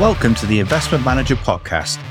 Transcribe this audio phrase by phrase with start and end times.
[0.00, 2.02] Welcome to the Investment Manager Podcast.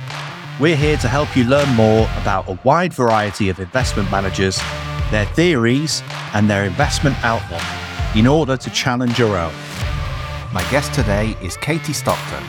[0.59, 4.61] We're here to help you learn more about a wide variety of investment managers,
[5.09, 6.03] their theories,
[6.35, 7.63] and their investment outlook
[8.15, 9.51] in order to challenge your own.
[10.53, 12.43] My guest today is Katie Stockton.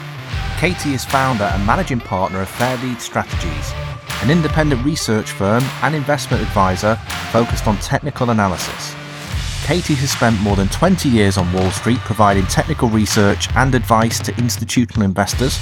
[0.59, 3.73] Katie is founder and managing partner of Fairlead Strategies,
[4.23, 6.97] an independent research firm and investment advisor
[7.33, 8.95] focused on technical analysis.
[9.71, 14.19] Katie has spent more than 20 years on Wall Street providing technical research and advice
[14.19, 15.61] to institutional investors.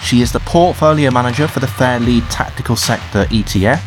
[0.00, 3.82] She is the portfolio manager for the Fairlead Tactical Sector ETF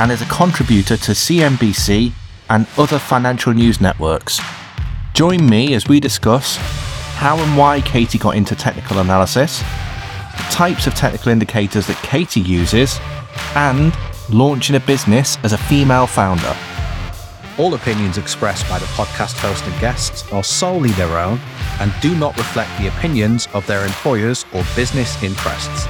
[0.00, 2.10] and is a contributor to CNBC
[2.50, 4.40] and other financial news networks.
[5.14, 10.88] Join me as we discuss how and why Katie got into technical analysis, the types
[10.88, 12.98] of technical indicators that Katie uses,
[13.54, 13.96] and
[14.28, 16.56] launching a business as a female founder.
[17.58, 21.40] All opinions expressed by the podcast host and guests are solely their own
[21.80, 25.88] and do not reflect the opinions of their employers or business interests.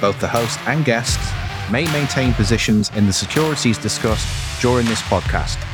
[0.00, 1.30] Both the host and guests
[1.70, 4.26] may maintain positions in the securities discussed
[4.60, 5.64] during this podcast.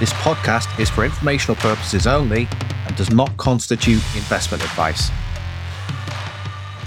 [0.00, 2.48] This podcast is for informational purposes only
[2.86, 5.10] and does not constitute investment advice.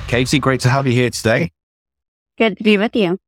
[0.07, 1.51] Katie, great to have you here today.
[2.39, 3.19] Good to be with you.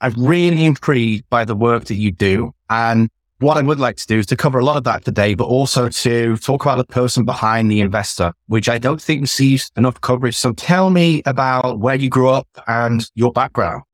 [0.00, 3.08] I'm really intrigued by the work that you do and
[3.40, 5.44] what I would like to do is to cover a lot of that today, but
[5.44, 10.00] also to talk about the person behind the investor, which I don't think receives enough
[10.00, 10.36] coverage.
[10.36, 13.84] So tell me about where you grew up and your background.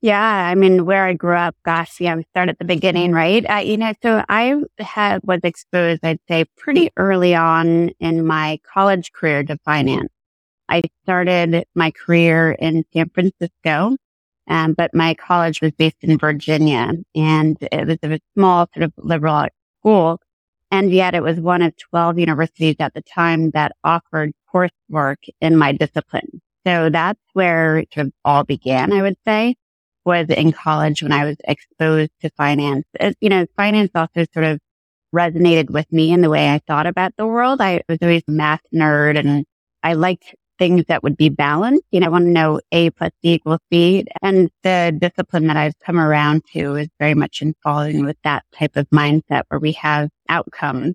[0.00, 3.44] Yeah, I mean, where I grew up, gosh, yeah, we start at the beginning, right?
[3.50, 8.60] Uh, you know, so I had was exposed, I'd say, pretty early on in my
[8.72, 10.12] college career to finance.
[10.68, 13.96] I started my career in San Francisco
[14.48, 18.92] um, but my college was based in Virginia and it was a small sort of
[18.96, 19.46] liberal
[19.80, 20.20] school.
[20.70, 25.56] And yet it was one of 12 universities at the time that offered coursework in
[25.56, 26.42] my discipline.
[26.66, 29.54] So that's where it sort of all began, I would say,
[30.04, 32.84] was in college when I was exposed to finance.
[33.00, 34.58] It, you know, finance also sort of
[35.14, 37.60] resonated with me in the way I thought about the world.
[37.60, 39.46] I was always a math nerd and
[39.82, 41.84] I liked things that would be balanced.
[41.90, 44.04] You know, I want to know A plus B equals C.
[44.22, 48.44] And the discipline that I've come around to is very much in following with that
[48.54, 50.94] type of mindset where we have outcomes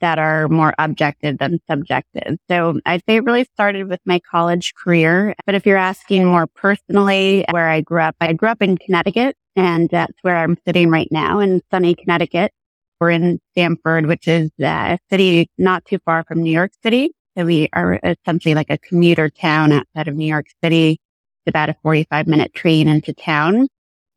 [0.00, 2.36] that are more objective than subjective.
[2.50, 5.34] So I'd say it really started with my college career.
[5.46, 9.36] But if you're asking more personally where I grew up, I grew up in Connecticut
[9.56, 12.52] and that's where I'm sitting right now in sunny Connecticut.
[13.00, 17.10] We're in Stamford, which is a city not too far from New York City.
[17.36, 20.92] So we are essentially like a commuter town outside of New York City.
[20.92, 23.68] It's about a 45 minute train into town.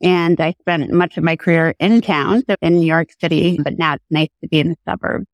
[0.01, 3.79] And I spent much of my career in town, so in New York City, but
[3.79, 5.25] now it's nice to be in the suburbs.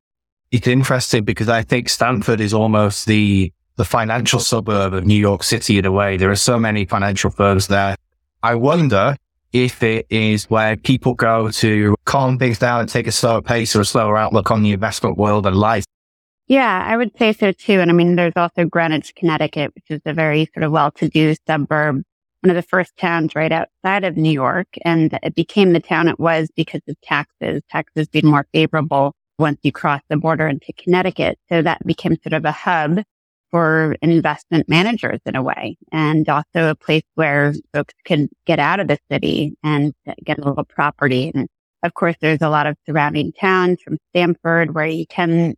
[0.52, 5.44] It's interesting because I think Stamford is almost the the financial suburb of New York
[5.44, 6.16] City in a way.
[6.16, 7.96] There are so many financial firms there.
[8.44, 9.18] I wonder
[9.52, 13.76] if it is where people go to calm things down and take a slower pace
[13.76, 15.86] or a slower outlook on the investment world and life.
[16.54, 17.80] Yeah, I would say so too.
[17.80, 22.04] And I mean, there's also Greenwich, Connecticut, which is a very sort of well-to-do suburb,
[22.42, 24.68] one of the first towns right outside of New York.
[24.86, 29.58] And it became the town it was because of taxes, taxes being more favorable once
[29.64, 31.40] you cross the border into Connecticut.
[31.50, 33.02] So that became sort of a hub
[33.50, 38.80] for investment managers in a way and also a place where folks can get out
[38.80, 39.92] of the city and
[40.24, 41.32] get a little property.
[41.34, 41.48] And
[41.82, 45.56] of course, there's a lot of surrounding towns from Stamford where you can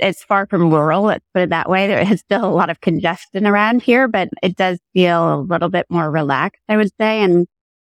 [0.00, 1.02] it's far from rural.
[1.02, 1.86] Let's put it that way.
[1.86, 5.68] There is still a lot of congestion around here, but it does feel a little
[5.68, 7.22] bit more relaxed, I would say.
[7.22, 7.46] And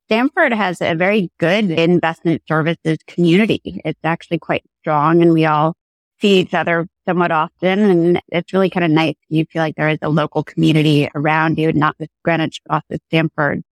[0.08, 3.82] Stamford has a very good investment services community.
[3.86, 5.74] It's actually quite strong and we all
[6.20, 7.80] see each other somewhat often.
[7.80, 9.16] And it's really kind of nice.
[9.30, 13.02] You feel like there is a local community around you, not just Greenwich, but also
[13.08, 13.64] Stamford.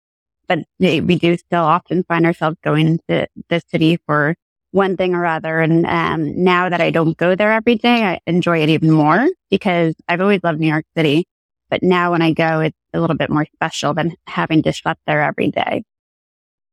[0.46, 4.34] But we do still often find ourselves going to the city for
[4.70, 5.60] one thing or other.
[5.60, 9.28] And um, now that I don't go there every day, I enjoy it even more
[9.50, 11.26] because I've always loved New York City.
[11.70, 14.96] But now when I go, it's a little bit more special than having to schlep
[15.06, 15.84] there every day.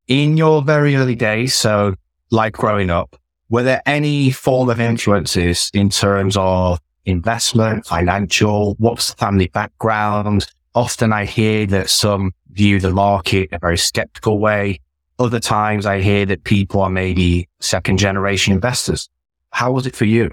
[0.08, 1.94] In your very early days, so
[2.30, 3.16] like growing up,
[3.48, 8.74] were there any form of influences in terms of investment, financial?
[8.78, 10.46] What's the family background?
[10.74, 14.80] Often I hear that some view the market in a very skeptical way.
[15.18, 19.08] Other times I hear that people are maybe second generation investors.
[19.50, 20.30] How was it for you?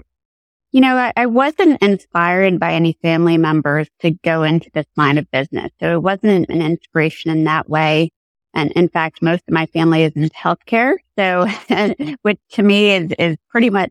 [0.72, 5.18] You know, I, I, wasn't inspired by any family members to go into this line
[5.18, 5.70] of business.
[5.80, 8.10] So it wasn't an inspiration in that way.
[8.54, 10.96] And in fact, most of my family is in healthcare.
[11.16, 11.46] So,
[12.22, 13.90] which to me is, is pretty much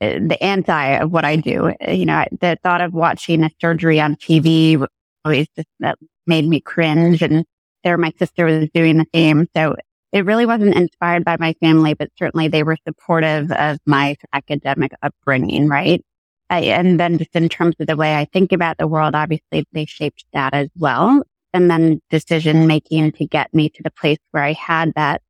[0.00, 1.74] uh, the anti of what I do.
[1.86, 4.84] You know, the thought of watching a surgery on TV
[5.24, 7.22] always just that made me cringe.
[7.22, 7.44] And
[7.84, 9.46] there my sister was doing the same.
[9.54, 9.76] So
[10.12, 14.92] it really wasn't inspired by my family, but certainly they were supportive of my academic
[15.02, 16.04] upbringing, right?
[16.50, 19.64] I, and then just in terms of the way I think about the world, obviously
[19.72, 21.22] they shaped that as well.
[21.54, 25.22] And then decision making to get me to the place where I had that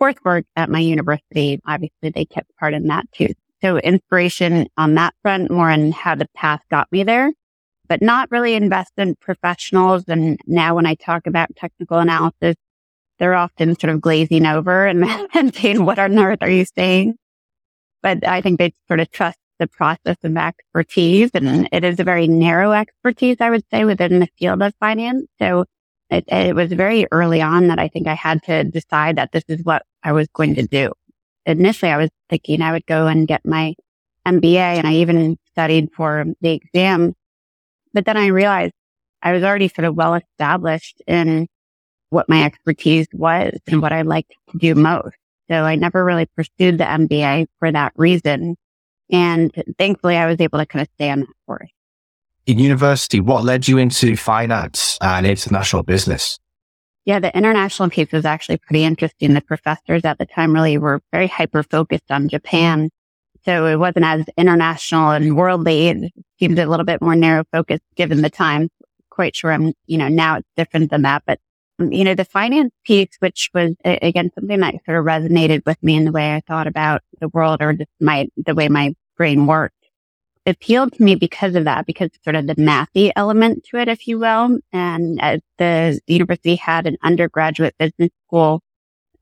[0.00, 1.60] coursework at my university.
[1.66, 3.28] Obviously they kept part in that too.
[3.60, 7.32] So inspiration on that front, more on how the path got me there,
[7.88, 10.04] but not really invest in professionals.
[10.06, 12.54] And now when I talk about technical analysis,
[13.18, 15.04] they're often sort of glazing over and,
[15.34, 17.16] and saying, what on earth are you saying?
[18.02, 21.30] But I think they sort of trust the process of expertise.
[21.34, 25.26] And it is a very narrow expertise, I would say, within the field of finance.
[25.40, 25.64] So
[26.10, 29.44] it, it was very early on that I think I had to decide that this
[29.48, 30.92] is what I was going to do.
[31.44, 33.74] Initially, I was thinking I would go and get my
[34.26, 37.14] MBA and I even studied for the exam.
[37.92, 38.74] But then I realized
[39.22, 41.48] I was already sort of well established in
[42.10, 45.16] what my expertise was and what I liked to do most.
[45.50, 48.56] So I never really pursued the MBA for that reason.
[49.10, 51.70] And thankfully I was able to kind of stay on that course.
[52.46, 56.38] In university, what led you into finance and international business?
[57.04, 59.32] Yeah, the international piece was actually pretty interesting.
[59.32, 62.90] The professors at the time really were very hyper focused on Japan.
[63.44, 65.88] So it wasn't as international and worldly.
[65.88, 68.68] It seemed a little bit more narrow focused given the time.
[69.10, 71.38] Quite sure I'm, you know, now it's different than that, but
[71.78, 75.96] you know, the finance piece, which was again something that sort of resonated with me
[75.96, 79.46] in the way I thought about the world or just my, the way my brain
[79.46, 79.74] worked,
[80.46, 84.08] appealed to me because of that, because sort of the mathy element to it, if
[84.08, 84.58] you will.
[84.72, 88.60] And as the university had an undergraduate business school,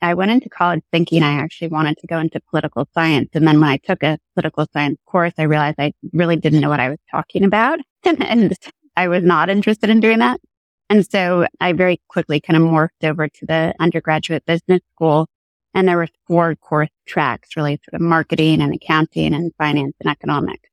[0.01, 3.31] I went into college thinking I actually wanted to go into political science.
[3.35, 6.69] And then when I took a political science course, I realized I really didn't know
[6.69, 7.81] what I was talking about.
[8.05, 8.57] and
[8.97, 10.41] I was not interested in doing that.
[10.89, 15.29] And so I very quickly kind of morphed over to the undergraduate business school.
[15.75, 20.11] And there were four course tracks, really sort of marketing and accounting and finance and
[20.11, 20.69] economics.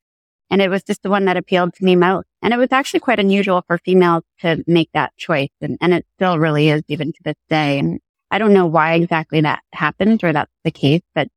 [0.49, 2.27] And it was just the one that appealed to me most.
[2.41, 5.49] And it was actually quite unusual for females to make that choice.
[5.61, 7.79] And, and it still really is even to this day.
[7.79, 7.99] And
[8.29, 11.27] I don't know why exactly that happened or that's the case, but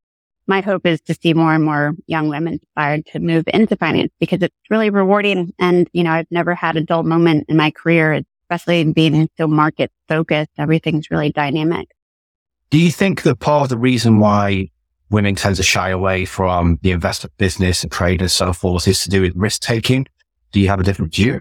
[0.47, 4.13] my hope is to see more and more young women inspired to move into finance
[4.21, 5.53] because it's really rewarding.
[5.59, 8.13] And, you know, I've never had a dull moment in my career.
[8.13, 11.89] It's especially in being so market focused, everything's really dynamic.
[12.71, 14.71] Do you think that part of the reason why
[15.11, 19.03] women tend to shy away from the investment business and trade and so forth is
[19.05, 20.07] to do with risk taking?
[20.53, 21.41] Do you have a different view?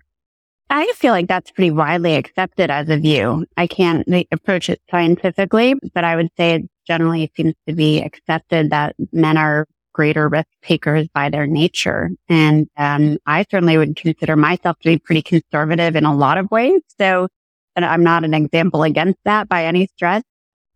[0.69, 3.45] I feel like that's pretty widely accepted as a view.
[3.55, 8.71] I can't approach it scientifically, but I would say it generally seems to be accepted
[8.71, 12.09] that men are greater risk takers by their nature.
[12.27, 16.51] And um, I certainly would consider myself to be pretty conservative in a lot of
[16.51, 16.81] ways.
[17.00, 17.30] So,
[17.77, 20.24] and I'm not an example against that by any stretch.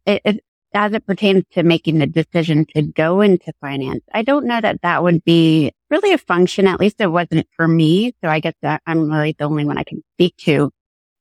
[0.05, 0.43] It, it,
[0.73, 4.81] as it pertains to making the decision to go into finance, I don't know that
[4.83, 6.65] that would be really a function.
[6.65, 8.13] At least it wasn't for me.
[8.23, 10.71] So I guess that I'm really the only one I can speak to.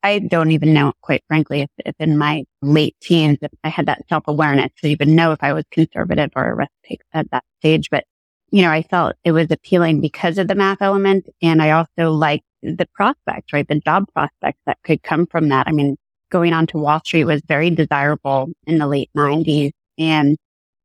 [0.02, 3.86] I don't even know, quite frankly, if, if in my late teens, if I had
[3.86, 7.30] that self awareness to even know if I was conservative or a risk taker at
[7.32, 7.90] that stage.
[7.90, 8.04] But,
[8.50, 11.28] you know, I felt it was appealing because of the math element.
[11.42, 13.66] And I also liked the prospects, right?
[13.66, 15.66] The job prospects that could come from that.
[15.66, 15.96] I mean,
[16.30, 19.72] going on to Wall Street was very desirable in the late nineties.
[19.98, 20.36] And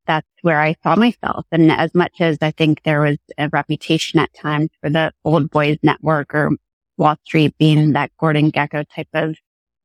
[0.08, 1.46] that's where I saw myself.
[1.52, 5.50] And as much as I think there was a reputation at times for the old
[5.50, 6.52] boys network or
[6.98, 9.36] Wall Street being that Gordon Gekko type of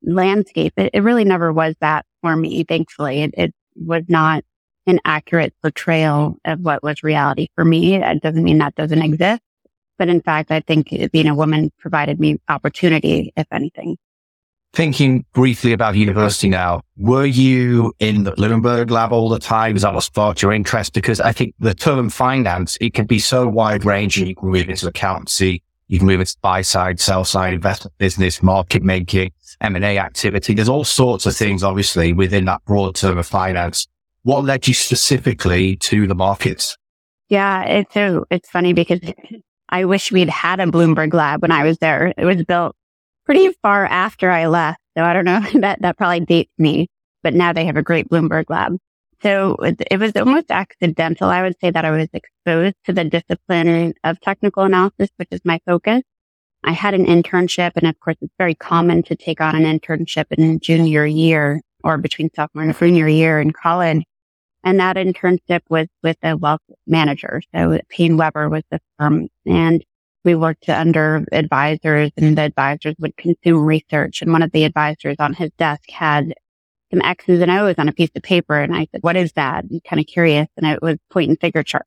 [0.02, 0.72] landscape.
[0.76, 2.64] It, it really never was that for me.
[2.64, 4.44] Thankfully, it, it, was not
[4.88, 7.94] an accurate portrayal of what was reality for me.
[7.94, 9.40] It doesn't mean that doesn't exist.
[9.98, 13.96] But in fact, I think being a woman provided me opportunity, if anything.
[14.72, 19.76] Thinking briefly about university now, were you in the Bloomberg lab all the time?
[19.76, 20.92] Is that what sparked your interest?
[20.92, 24.26] Because I think the term finance, it can be so wide ranging.
[24.26, 28.42] You can move into accountancy, you can move into buy side, sell side, investment business,
[28.42, 30.54] market making, M&A activity.
[30.54, 33.86] There's all sorts of things, obviously, within that broad term of finance.
[34.22, 36.76] What led you specifically to the markets?
[37.28, 39.00] Yeah, it's so it's funny because
[39.68, 42.12] I wish we'd had a Bloomberg lab when I was there.
[42.16, 42.74] It was built
[43.24, 44.80] pretty far after I left.
[44.96, 46.88] So I don't know that that probably dates me,
[47.22, 48.76] but now they have a great Bloomberg lab.
[49.22, 51.28] So it was almost accidental.
[51.28, 55.40] I would say that I was exposed to the discipline of technical analysis, which is
[55.44, 56.02] my focus.
[56.64, 60.26] I had an internship and of course it's very common to take on an internship
[60.30, 64.02] in junior year or between sophomore and junior year in college.
[64.64, 67.40] And that internship was with a wealth manager.
[67.54, 69.28] So PaineWebber was the firm.
[69.46, 69.84] And
[70.24, 74.20] we worked under advisors and the advisors would consume research.
[74.20, 76.34] And one of the advisors on his desk had
[76.90, 78.58] some X's and O's on a piece of paper.
[78.58, 79.64] And I said, what is that?
[79.70, 80.48] I'm kind of curious.
[80.56, 81.86] And it was point and figure chart.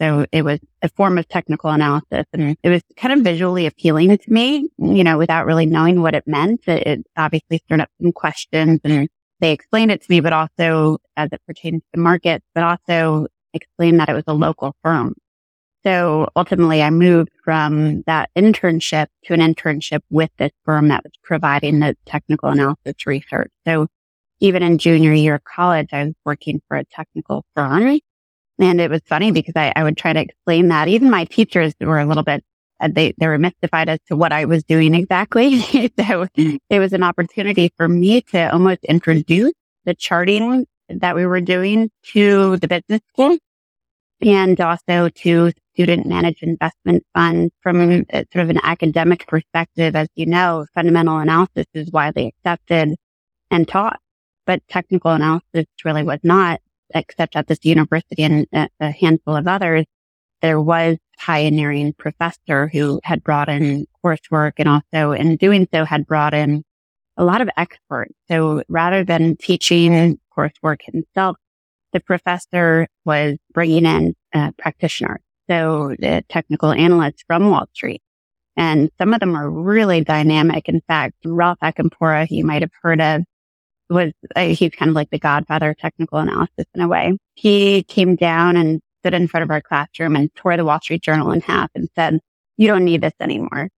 [0.00, 2.56] So it was a form of technical analysis and mm.
[2.62, 4.96] it was kind of visually appealing to me, mm.
[4.96, 6.66] you know, without really knowing what it meant.
[6.66, 9.04] It, it obviously stirred up some questions and mm-hmm.
[9.40, 13.28] they explained it to me, but also as it pertains to the market, but also
[13.54, 15.14] explained that it was a local firm.
[15.84, 21.12] So ultimately I moved from that internship to an internship with this firm that was
[21.22, 23.50] providing the technical analysis research.
[23.66, 23.88] So
[24.42, 28.00] even in junior year of college, I was working for a technical firm
[28.58, 30.88] and it was funny because I, I would try to explain that.
[30.88, 32.44] Even my teachers were a little bit,
[32.80, 35.60] uh, they, they were mystified as to what I was doing exactly.
[36.00, 39.52] so it was an opportunity for me to almost introduce
[39.84, 43.38] the charting that we were doing to the business school
[44.20, 49.94] and also to student managed investment funds from uh, sort of an academic perspective.
[49.94, 52.96] As you know, fundamental analysis is widely accepted
[53.50, 54.00] and taught,
[54.46, 56.60] but technical analysis really was not
[56.94, 59.86] except at this university and a handful of others,
[60.42, 66.06] there was pioneering professor who had brought in coursework and also in doing so had
[66.06, 66.64] brought in
[67.16, 68.14] a lot of experts.
[68.28, 71.36] So rather than teaching coursework himself,
[71.92, 75.20] the professor was bringing in uh, practitioners.
[75.48, 78.02] So the technical analysts from Wall Street.
[78.56, 80.68] And some of them are really dynamic.
[80.68, 83.22] In fact, Ralph Acampora, you might have heard of,
[83.92, 87.16] was, uh, he's kind of like the godfather of technical analysis in a way.
[87.34, 91.02] He came down and stood in front of our classroom and tore the Wall Street
[91.02, 92.20] Journal in half and said,
[92.56, 93.68] you don't need this anymore.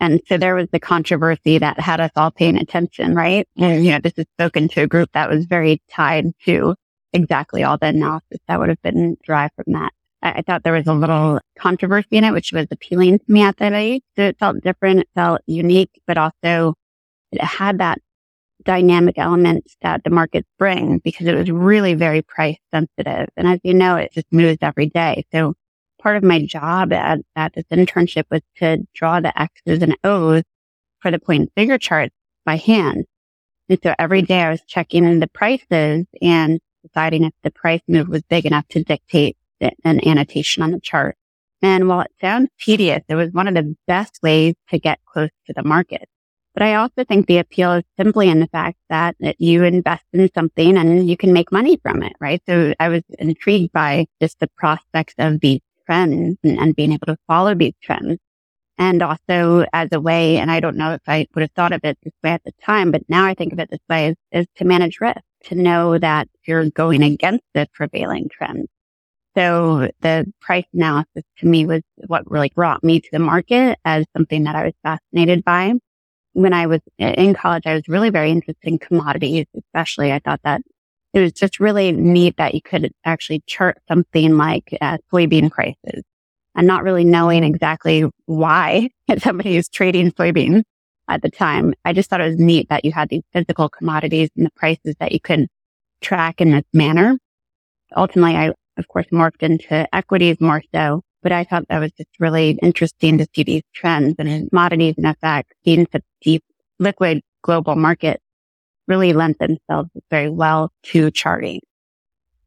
[0.00, 3.48] And so there was the controversy that had us all paying attention, right?
[3.56, 6.74] And, you know, this is spoken to a group that was very tied to
[7.12, 9.92] exactly all the analysis that would have been derived from that.
[10.20, 13.42] I, I thought there was a little controversy in it, which was appealing to me
[13.42, 14.02] at that age.
[14.16, 15.00] So it felt different.
[15.00, 16.74] It felt unique, but also
[17.30, 17.98] it had that
[18.64, 23.28] dynamic elements that the markets bring because it was really very price sensitive.
[23.36, 25.26] And as you know, it just moves every day.
[25.32, 25.54] So
[26.00, 30.42] part of my job at, at this internship was to draw the X's and O's
[31.00, 33.04] for the point figure charts by hand.
[33.68, 37.80] And so every day I was checking in the prices and deciding if the price
[37.88, 41.16] move was big enough to dictate an annotation on the chart.
[41.62, 45.30] And while it sounds tedious, it was one of the best ways to get close
[45.46, 46.06] to the market.
[46.54, 50.30] But I also think the appeal is simply in the fact that you invest in
[50.32, 52.40] something and you can make money from it, right?
[52.48, 57.06] So I was intrigued by just the prospects of these trends and, and being able
[57.06, 58.18] to follow these trends.
[58.78, 61.84] And also as a way, and I don't know if I would have thought of
[61.84, 64.16] it this way at the time, but now I think of it this way is,
[64.32, 68.68] is to manage risk, to know that you're going against the prevailing trend.
[69.36, 74.06] So the price analysis to me was what really brought me to the market as
[74.16, 75.74] something that I was fascinated by
[76.34, 80.12] when I was in college, I was really very interested in commodities, especially.
[80.12, 80.60] I thought that
[81.14, 86.02] it was just really neat that you could actually chart something like uh, soybean prices
[86.54, 90.62] and not really knowing exactly why somebody is trading soybeans
[91.08, 91.72] at the time.
[91.84, 94.96] I just thought it was neat that you had these physical commodities and the prices
[94.98, 95.46] that you could
[96.00, 97.16] track in this manner.
[97.96, 101.02] Ultimately, I, of course, morphed into equities more so.
[101.24, 105.06] But I thought that was just really interesting to see these trends and commodities and
[105.06, 106.44] FX being such deep
[106.78, 108.20] liquid global market
[108.86, 111.60] really lent themselves very well to charting.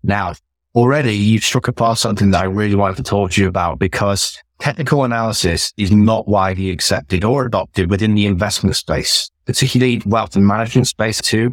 [0.04, 0.36] Now,
[0.76, 4.38] already you've struck upon something that I really wanted to talk to you about because
[4.60, 10.46] technical analysis is not widely accepted or adopted within the investment space, particularly wealth and
[10.46, 11.52] management space too.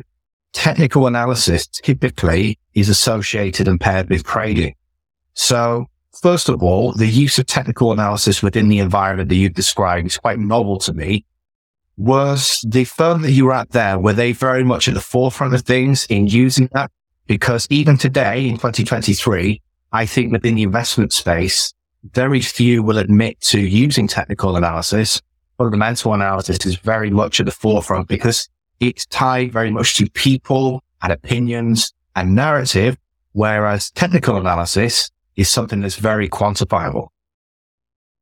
[0.53, 4.75] Technical analysis typically is associated and paired with trading.
[5.33, 5.87] So
[6.23, 10.17] First of all, the use of technical analysis within the environment that you've described is
[10.17, 11.25] quite novel to me.
[11.97, 15.55] Was the firm that you were at there, were they very much at the forefront
[15.55, 16.91] of things in using that?
[17.27, 19.61] Because even today in 2023,
[19.93, 21.73] I think within the investment space,
[22.13, 25.21] very few will admit to using technical analysis.
[25.59, 28.49] Fundamental analysis is very much at the forefront because
[28.81, 32.97] it's tied very much to people and opinions and narrative.
[33.33, 37.09] Whereas technical analysis is something that's very quantifiable.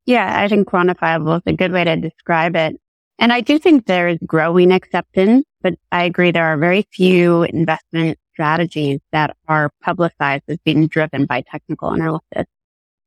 [0.05, 2.79] Yeah, I think quantifiable is a good way to describe it.
[3.19, 7.43] And I do think there is growing acceptance, but I agree there are very few
[7.43, 12.45] investment strategies that are publicized as being driven by technical analysis.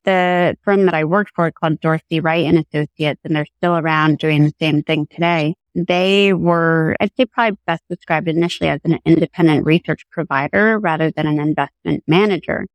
[0.05, 4.19] The firm that I worked for called Dorsey Wright and Associates, and they're still around
[4.19, 5.57] doing the same thing today.
[5.75, 11.27] They were, I'd say probably best described initially as an independent research provider rather than
[11.27, 12.67] an investment manager.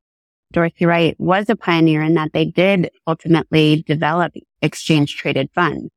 [0.52, 5.90] Dorsey Wright was a pioneer in that they did ultimately develop exchange traded funds.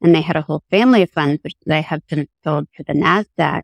[0.00, 2.92] And they had a whole family of funds, which they have since sold to the
[2.92, 3.62] NASDAQ.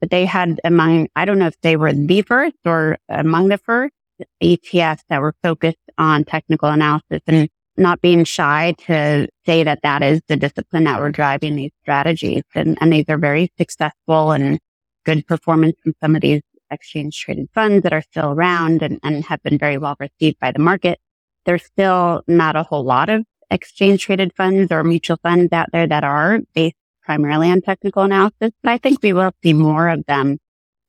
[0.00, 3.58] But they had among, I don't know if they were the first or among the
[3.58, 3.94] first
[4.42, 10.02] ETFs that were focused on technical analysis and not being shy to say that that
[10.02, 12.42] is the discipline that we're driving these strategies.
[12.54, 14.58] And, and these are very successful and
[15.04, 19.24] good performance from some of these exchange traded funds that are still around and, and
[19.24, 20.98] have been very well received by the market.
[21.46, 25.86] There's still not a whole lot of exchange traded funds or mutual funds out there
[25.86, 30.04] that are based primarily on technical analysis, but I think we will see more of
[30.06, 30.38] them.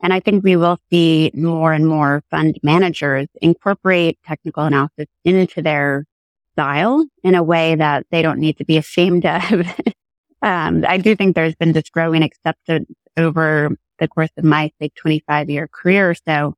[0.02, 5.62] And I think we will see more and more fund managers incorporate technical analysis into
[5.62, 6.06] their
[6.54, 9.44] style in a way that they don't need to be ashamed of.
[10.42, 14.90] um, I do think there's been this growing acceptance over the course of my, say,
[14.96, 16.56] 25 year career or so,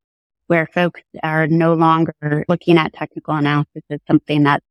[0.48, 4.66] where folks are no longer looking at technical analysis as something that's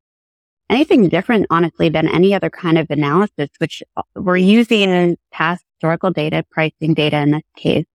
[0.71, 6.11] anything different, honestly, than any other kind of analysis, which uh, we're using past historical
[6.11, 7.87] data, pricing data in this case,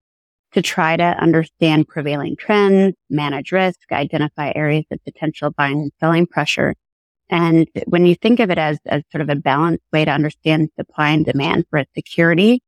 [0.52, 6.28] to try to understand prevailing trends, manage risk, identify areas of potential buying and selling
[6.28, 6.76] pressure.
[7.30, 10.70] And when you think of it as, as sort of a balanced way to understand
[10.78, 12.62] supply and demand for a security,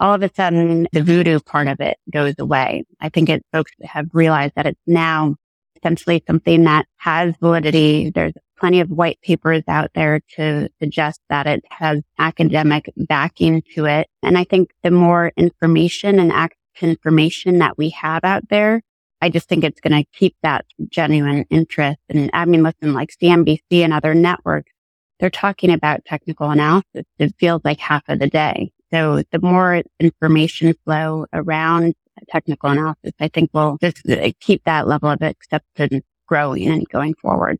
[0.00, 2.84] all of a sudden the voodoo part of it goes away.
[3.00, 5.36] I think it, folks have realized that it's now
[5.76, 8.10] essentially something that has validity.
[8.10, 13.86] There's plenty of white papers out there to suggest that it has academic backing to
[13.86, 14.08] it.
[14.22, 18.82] And I think the more information and active information that we have out there,
[19.20, 21.98] I just think it's going to keep that genuine interest.
[22.08, 24.72] And I mean, listen, like CNBC and other networks,
[25.18, 27.04] they're talking about technical analysis.
[27.18, 28.72] It feels like half of the day.
[28.92, 31.94] So the more information flow around
[32.28, 37.14] technical analysis, I think will just uh, keep that level of acceptance growing and going
[37.14, 37.58] forward.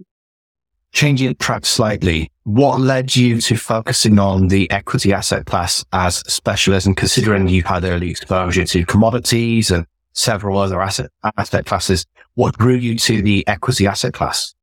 [0.93, 6.95] Changing track slightly, what led you to focusing on the equity asset class as specialism,
[6.95, 12.07] considering you had early exposure to commodities and several other asset asset classes?
[12.35, 14.55] What drew you to the equity asset class?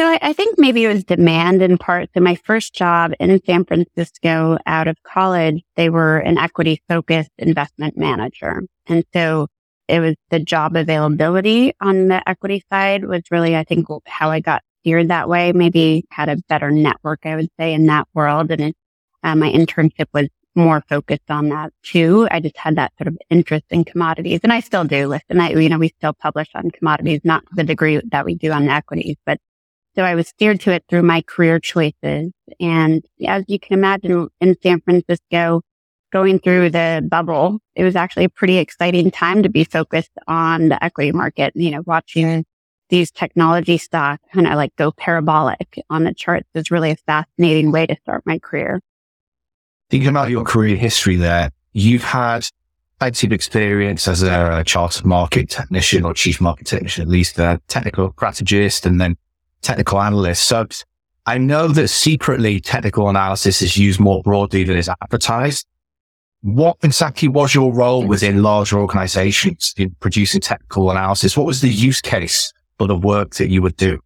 [0.00, 2.08] So I, I, think maybe it was demand in part.
[2.14, 7.28] So my first job in San Francisco out of college, they were an equity focused
[7.36, 8.62] investment manager.
[8.86, 9.48] And so
[9.88, 14.40] it was the job availability on the equity side was really, I think, how I
[14.40, 15.52] got steered that way.
[15.52, 18.50] Maybe had a better network, I would say, in that world.
[18.50, 18.76] And it,
[19.22, 22.26] uh, my internship was more focused on that too.
[22.30, 25.40] I just had that sort of interest in commodities and I still do listen.
[25.40, 28.66] I, you know, we still publish on commodities, not the degree that we do on
[28.66, 29.38] equities, but
[30.00, 32.32] so I was steered to it through my career choices.
[32.58, 35.60] And as you can imagine in San Francisco,
[36.10, 40.70] going through the bubble, it was actually a pretty exciting time to be focused on
[40.70, 42.46] the equity market, you know, watching
[42.88, 47.70] these technology stocks kind of like go parabolic on the charts is really a fascinating
[47.70, 48.80] way to start my career.
[49.90, 52.48] Thinking about your career history there, you've had
[53.00, 57.60] plenty of experience as a chartered market technician or chief market technician, at least a
[57.68, 59.18] technical strategist, and then
[59.62, 60.40] technical analysts.
[60.40, 60.66] So
[61.26, 65.66] I know that secretly technical analysis is used more broadly than is advertised.
[66.42, 71.36] What exactly was your role within larger organizations in producing technical analysis?
[71.36, 74.00] What was the use case for the work that you would do?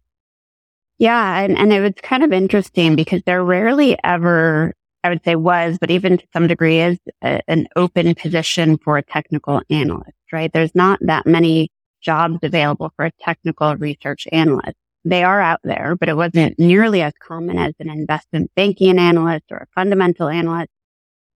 [0.97, 1.39] Yeah.
[1.39, 5.77] And, and it was kind of interesting because there rarely ever, I would say was,
[5.79, 10.51] but even to some degree is a, an open position for a technical analyst, right?
[10.53, 11.69] There's not that many
[12.01, 17.01] jobs available for a technical research analyst they are out there, but it wasn't nearly
[17.01, 20.71] as common as an investment banking analyst or a fundamental analyst.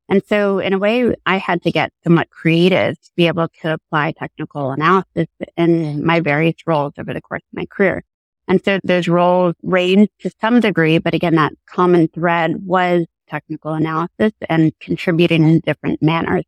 [0.10, 3.74] And so in a way, I had to get somewhat creative to be able to
[3.74, 8.04] apply technical analysis in my various roles over the course of my career.
[8.48, 13.74] And so those roles ranged to some degree, but again, that common thread was technical
[13.74, 16.44] analysis and contributing in different manners.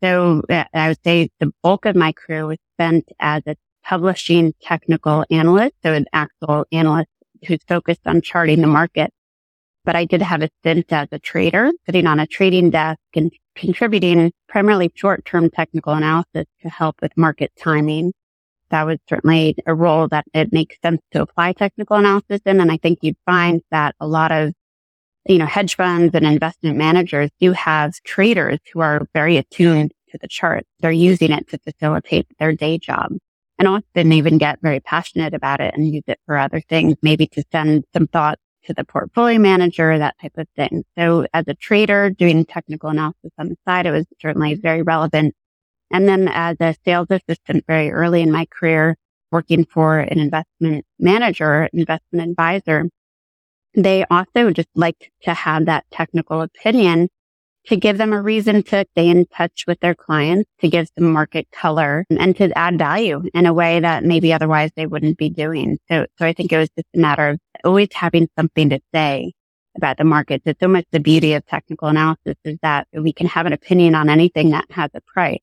[0.00, 3.56] So uh, I would say the bulk of my career was spent as a
[3.90, 7.08] publishing technical analyst, so an actual analyst
[7.44, 9.12] who's focused on charting the market.
[9.84, 13.32] But I did have a stint as a trader, sitting on a trading desk and
[13.56, 18.12] contributing primarily short-term technical analysis to help with market timing.
[18.70, 22.60] That was certainly a role that it makes sense to apply technical analysis in.
[22.60, 24.52] And I think you'd find that a lot of,
[25.26, 30.18] you know, hedge funds and investment managers do have traders who are very attuned to
[30.18, 30.64] the chart.
[30.78, 33.14] They're using it to facilitate their day job
[33.60, 37.26] and often even get very passionate about it and use it for other things, maybe
[37.26, 40.82] to send some thoughts to the portfolio manager, that type of thing.
[40.96, 45.34] So as a trader doing technical analysis on the side, it was certainly very relevant.
[45.90, 48.96] And then as a sales assistant very early in my career,
[49.30, 52.88] working for an investment manager, investment advisor,
[53.74, 57.10] they also just like to have that technical opinion
[57.66, 61.12] to give them a reason to stay in touch with their clients, to give some
[61.12, 65.30] market color and to add value in a way that maybe otherwise they wouldn't be
[65.30, 65.78] doing.
[65.90, 69.32] So, so I think it was just a matter of always having something to say
[69.76, 70.42] about the market.
[70.44, 73.94] It's so much the beauty of technical analysis is that we can have an opinion
[73.94, 75.40] on anything that has a price.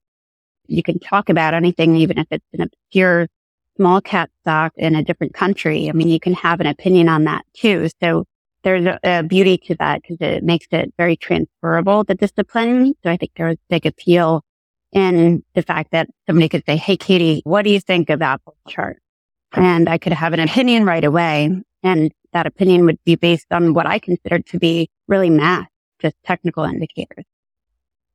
[0.66, 3.28] You can talk about anything, even if it's an obscure
[3.76, 5.88] small cap stock in a different country.
[5.88, 7.88] I mean, you can have an opinion on that too.
[8.02, 8.24] So
[8.64, 12.94] there's a, a beauty to that because it makes it very transferable, the discipline.
[13.02, 14.44] So I think there there's big appeal
[14.92, 18.52] in the fact that somebody could say, Hey, Katie, what do you think about the
[18.68, 18.98] chart?
[19.52, 21.62] And I could have an opinion right away.
[21.82, 25.68] And that opinion would be based on what I considered to be really math,
[26.00, 27.24] just technical indicators.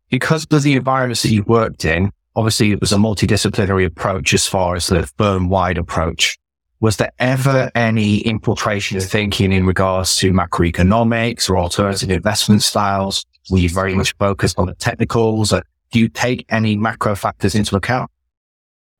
[0.09, 4.47] Because of the environments that you worked in, obviously it was a multidisciplinary approach as
[4.47, 6.37] far as the firm wide approach.
[6.79, 13.25] Was there ever any infiltration of thinking in regards to macroeconomics or alternative investment styles?
[13.49, 15.53] Were you very much focused on the technicals?
[15.91, 18.09] Do you take any macro factors into account?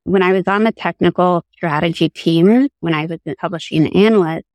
[0.05, 4.45] When I was on the technical strategy team, when I was a publishing analyst,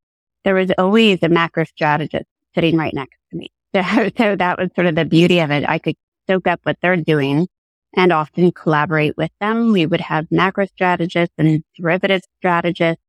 [0.44, 3.50] there was always a macro strategist sitting right next to me.
[3.74, 3.82] So,
[4.16, 5.68] so that was sort of the beauty of it.
[5.68, 5.94] I could
[6.26, 7.48] soak up what they're doing
[7.94, 9.72] and often collaborate with them.
[9.72, 13.02] We would have macro strategists and derivative strategists,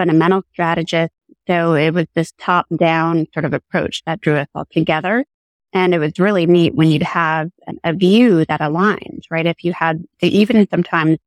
[0.00, 1.12] fundamental strategist.
[1.46, 5.26] So it was this top down sort of approach that drew us all together.
[5.74, 7.50] And it was really neat when you'd have
[7.84, 9.44] a view that aligned, right?
[9.44, 11.18] If you had even sometimes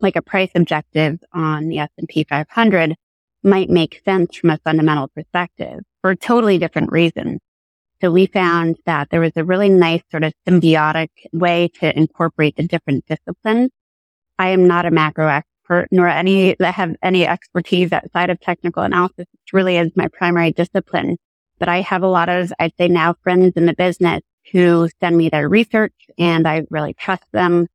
[0.00, 2.96] like a price objective on the S&P 500
[3.44, 7.38] might make sense from a fundamental perspective for totally different reasons.
[8.00, 12.56] So we found that there was a really nice sort of symbiotic way to incorporate
[12.56, 13.70] the different disciplines.
[14.38, 15.53] I am not a macro expert
[15.90, 19.26] nor any that have any expertise outside of technical analysis.
[19.32, 21.16] It really is my primary discipline.
[21.58, 24.20] But I have a lot of, I'd say now friends in the business
[24.52, 27.66] who send me their research and I really trust them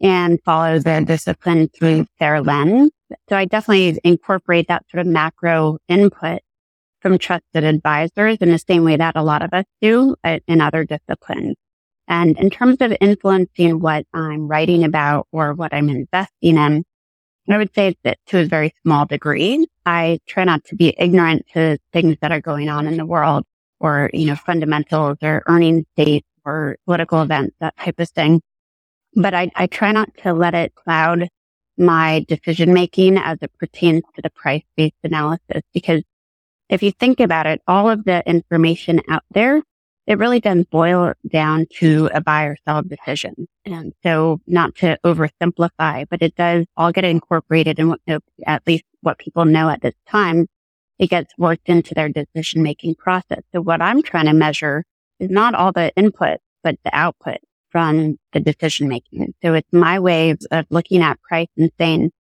[0.00, 2.90] and follow the discipline through their lens.
[3.28, 6.40] So I definitely incorporate that sort of macro input
[7.00, 10.60] from trusted advisors in the same way that a lot of us do uh, in
[10.60, 11.56] other disciplines.
[12.08, 16.84] And in terms of influencing what I'm writing about or what I'm investing in,
[17.54, 19.66] I would say that to a very small degree.
[19.86, 23.44] I try not to be ignorant to things that are going on in the world
[23.80, 28.42] or, you know, fundamentals or earnings dates or political events, that type of thing.
[29.14, 31.28] But I, I try not to let it cloud
[31.78, 36.02] my decision making as it pertains to the price based analysis because
[36.68, 39.62] if you think about it, all of the information out there,
[40.08, 43.46] it really does boil down to a buy or sell decision.
[43.66, 48.00] And so not to oversimplify, but it does all get incorporated in what,
[48.46, 50.46] at least what people know at this time.
[50.98, 53.42] It gets worked into their decision making process.
[53.52, 54.82] So what I'm trying to measure
[55.20, 57.36] is not all the input, but the output
[57.68, 59.34] from the decision making.
[59.42, 62.12] So it's my way of, looking at price and saying,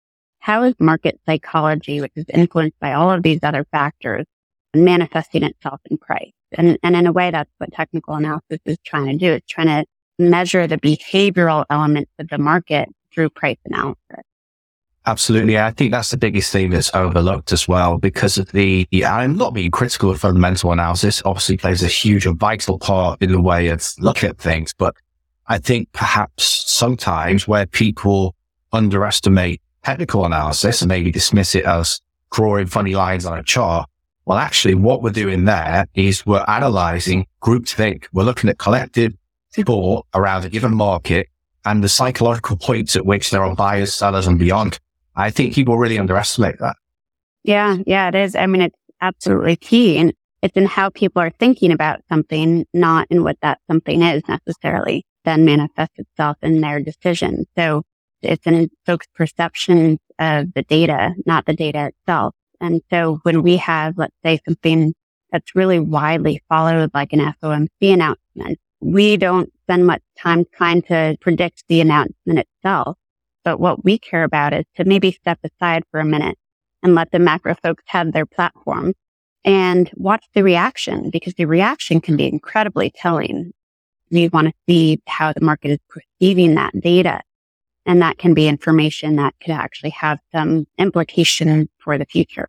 [0.40, 4.26] how is market psychology, which is influenced by all of these other factors,
[4.74, 6.32] manifesting itself in price.
[6.52, 9.32] And, and in a way, that's what technical analysis is trying to do.
[9.32, 9.84] It's trying to
[10.18, 13.98] measure the behavioral elements of the market through price analysis.
[15.06, 15.56] Absolutely.
[15.56, 19.54] I think that's the biggest thing that's overlooked as well because of the, I'm not
[19.54, 23.68] being critical of fundamental analysis, obviously plays a huge and vital part in the way
[23.68, 24.74] of looking at things.
[24.76, 24.96] But
[25.46, 28.34] I think perhaps sometimes where people
[28.72, 32.00] underestimate technical analysis and maybe dismiss it as
[32.32, 33.88] drawing funny lines on a chart,
[34.26, 38.06] well, actually, what we're doing there is we're analyzing groupthink.
[38.12, 39.14] We're looking at collective
[39.64, 41.28] thought around a given market
[41.64, 44.78] and the psychological points at which there are buyers, sellers, and beyond.
[45.14, 46.76] I think people really underestimate that.
[47.44, 48.34] Yeah, yeah, it is.
[48.34, 49.96] I mean, it's absolutely key.
[49.96, 50.12] And
[50.42, 55.06] it's in how people are thinking about something, not in what that something is necessarily,
[55.24, 57.46] then manifests itself in their decision.
[57.56, 57.82] So
[58.22, 62.34] it's in folks' perceptions of the data, not the data itself.
[62.60, 64.94] And so when we have, let's say something
[65.30, 71.16] that's really widely followed, like an FOMC announcement, we don't spend much time trying to
[71.20, 72.96] predict the announcement itself.
[73.44, 76.38] But what we care about is to maybe step aside for a minute
[76.82, 78.92] and let the macro folks have their platform
[79.44, 83.52] and watch the reaction because the reaction can be incredibly telling.
[84.10, 87.20] We want to see how the market is perceiving that data
[87.86, 92.48] and that can be information that could actually have some implication for the future.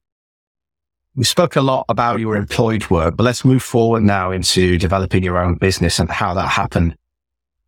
[1.15, 5.23] We spoke a lot about your employed work, but let's move forward now into developing
[5.23, 6.95] your own business and how that happened.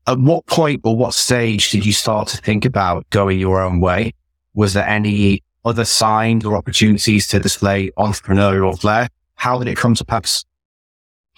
[0.05, 3.79] At what point or what stage did you start to think about going your own
[3.79, 4.13] way?
[4.53, 9.10] Was there any other signs or opportunities to display entrepreneurial flair?
[9.36, 10.43] How did it come to pass?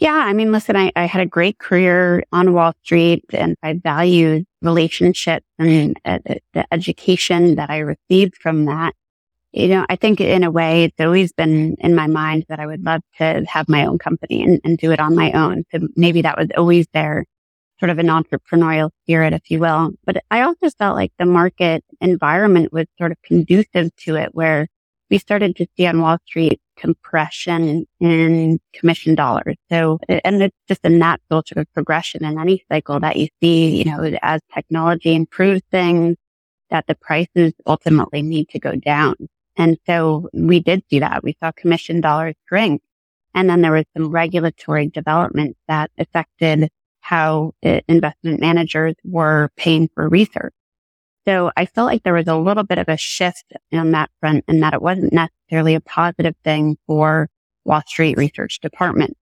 [0.01, 3.73] Yeah, I mean, listen, I, I had a great career on Wall Street and I
[3.73, 6.17] valued relationships and uh,
[6.53, 8.95] the education that I received from that.
[9.53, 12.67] You know, I think in a way, it's always been in my mind that I
[12.67, 15.65] would love to have my own company and, and do it on my own.
[15.73, 17.25] So maybe that was always there,
[17.81, 19.91] sort of an entrepreneurial spirit, if you will.
[20.05, 24.67] But I also felt like the market environment was sort of conducive to it, where
[25.09, 29.55] we started to see on Wall Street compression in commission dollars.
[29.69, 33.77] So, and it's just a natural sort of progression in any cycle that you see,
[33.77, 36.17] you know, as technology improves things,
[36.69, 39.15] that the prices ultimately need to go down.
[39.57, 41.23] And so we did see that.
[41.23, 42.81] We saw commission dollars shrink.
[43.33, 46.69] And then there was some regulatory development that affected
[47.01, 50.53] how uh, investment managers were paying for research.
[51.27, 54.43] So I felt like there was a little bit of a shift on that front
[54.47, 57.29] and that it wasn't necessarily a positive thing for
[57.63, 59.15] Wall Street research department.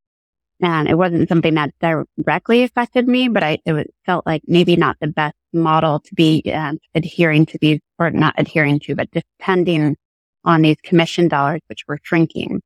[0.61, 4.75] And it wasn't something that directly affected me, but I, it was, felt like maybe
[4.75, 9.09] not the best model to be um, adhering to these or not adhering to, but
[9.11, 9.95] depending
[10.43, 12.61] on these commission dollars, which were shrinking.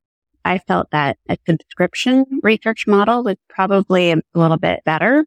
[0.45, 5.25] I felt that a subscription research model was probably a little bit better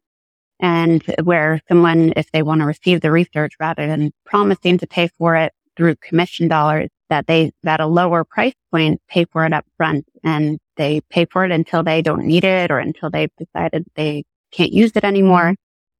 [0.59, 5.09] and where someone, if they want to receive the research rather than promising to pay
[5.17, 9.53] for it through commission dollars, that they, at a lower price point, pay for it
[9.53, 13.31] up front and they pay for it until they don't need it or until they've
[13.37, 15.55] decided they can't use it anymore.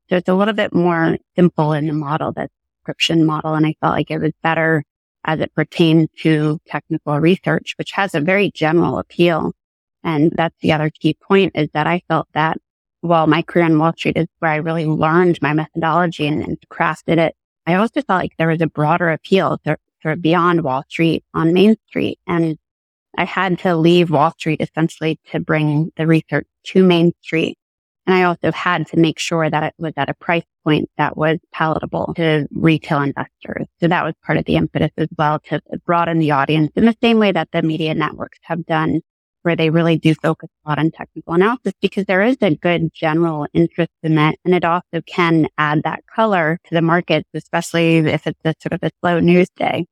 [0.09, 3.53] So it's a little bit more simple in the model, that subscription model.
[3.53, 4.83] And I felt like it was better
[5.25, 9.53] as it pertained to technical research, which has a very general appeal.
[10.03, 12.57] And that's the other key point is that I felt that
[13.01, 16.57] while my career on Wall Street is where I really learned my methodology and, and
[16.69, 21.23] crafted it, I also felt like there was a broader appeal of beyond Wall Street
[21.33, 22.19] on Main Street.
[22.27, 22.57] And
[23.17, 27.57] I had to leave Wall Street essentially to bring the research to Main Street.
[28.05, 31.17] And I also had to make sure that it was at a price point that
[31.17, 33.67] was palatable to retail investors.
[33.81, 36.95] So that was part of the impetus as well to broaden the audience in the
[37.01, 39.01] same way that the media networks have done
[39.47, 42.93] where they really do focus a lot on technical analysis because there is a good
[42.93, 44.35] general interest in that.
[44.43, 48.73] And it also can add that color to the markets, especially if it's a sort
[48.73, 49.85] of a slow news day.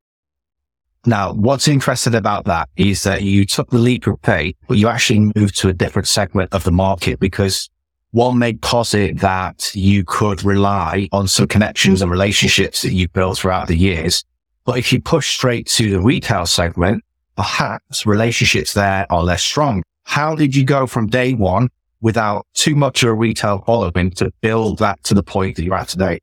[1.06, 4.90] Now, what's interesting about that is that you took the leap of faith, but you
[4.90, 7.70] actually moved to a different segment of the market because
[8.12, 13.38] one may posit that you could rely on some connections and relationships that you've built
[13.38, 14.26] throughout the years.
[14.66, 19.84] But if you push straight to the retail segment, perhaps relationships there are less strong.
[20.04, 21.70] How did you go from day one
[22.02, 25.76] without too much of a retail following to build that to the point that you're
[25.76, 26.20] at today?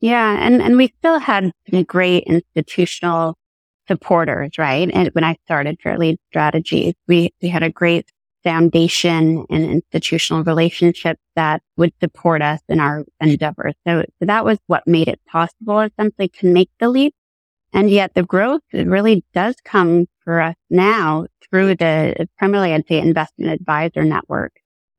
[0.00, 0.36] Yeah.
[0.38, 1.50] And, and we still had
[1.86, 3.36] great institutional
[3.88, 4.90] supporters, right?
[4.92, 8.10] And when I started Fairlead Strategies, we, we had a great
[8.44, 13.74] foundation and institutional relationships that would support us in our endeavors.
[13.86, 17.14] So, so that was what made it possible essentially to make the leap.
[17.72, 22.98] And yet the growth really does come for us now through the primarily, I'd say
[22.98, 24.52] investment advisor network.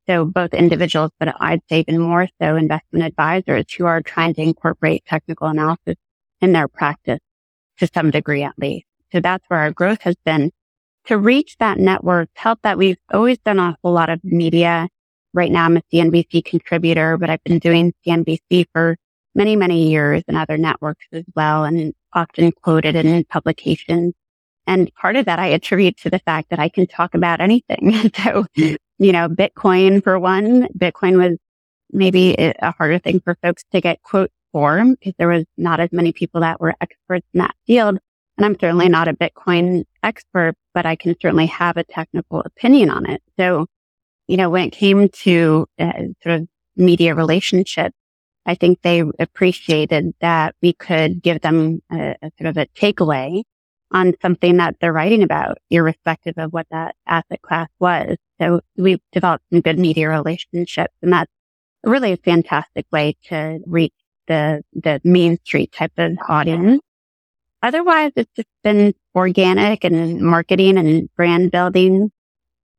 [0.08, 4.42] So both individuals, but I'd say even more so investment advisors who are trying to
[4.42, 5.96] incorporate technical analysis
[6.40, 7.20] in their practice
[7.80, 8.86] to some degree at least.
[9.12, 10.52] So that's where our growth has been
[11.08, 14.88] to reach that network, help that we've always done a whole lot of media.
[15.34, 18.96] Right now I'm a CNBC contributor, but I've been doing CNBC for
[19.36, 24.14] many, many years and other networks as well, and often quoted in publications.
[24.68, 28.12] And part of that I attribute to the fact that I can talk about anything.
[28.24, 31.38] so, you know, Bitcoin for one, Bitcoin was
[31.92, 35.92] maybe a harder thing for folks to get quotes for because there was not as
[35.94, 37.98] many people that were experts in that field.
[38.38, 42.90] And I'm certainly not a Bitcoin expert, but I can certainly have a technical opinion
[42.90, 43.24] on it.
[43.40, 43.68] So,
[44.28, 47.96] you know, when it came to uh, sort of media relationships,
[48.46, 53.44] I think they appreciated that we could give them a, a sort of a takeaway
[53.92, 58.18] on something that they're writing about, irrespective of what that asset class was.
[58.40, 61.32] So we've developed some good media relationships and that's
[61.84, 63.94] really a fantastic way to reach
[64.28, 66.82] the, the main street type of audience.
[67.64, 72.12] Otherwise, it's just been organic and marketing and brand building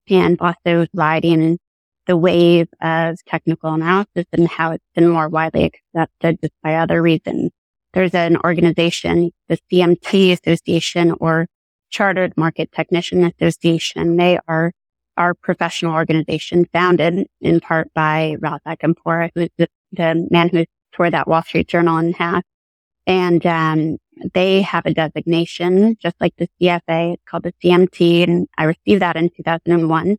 [0.08, 1.58] and also riding
[2.06, 7.02] the wave of technical analysis and how it's been more widely accepted just by other
[7.02, 7.50] reasons.
[7.94, 11.46] There's an organization, the CMT Association or
[11.90, 14.16] Chartered Market Technician Association.
[14.16, 14.72] They are
[15.16, 21.10] our professional organization founded in part by Ralph Acampora, who's the, the man who tore
[21.10, 22.42] that Wall Street Journal in half.
[23.06, 23.96] And um,
[24.34, 27.14] they have a designation, just like the CFA.
[27.14, 30.16] It's called the CMT, and I received that in 2001.